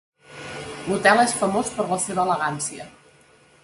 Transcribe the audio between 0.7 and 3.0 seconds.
L’hotel és famós per la seva elegància.